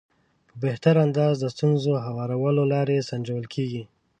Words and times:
په 0.47 0.55
بهتر 0.63 0.95
انداز 1.05 1.35
د 1.39 1.45
ستونزې 1.55 1.91
هوارولو 2.05 2.63
لارې 2.73 3.05
سنجول 3.09 3.45
کېږي. 3.53 3.83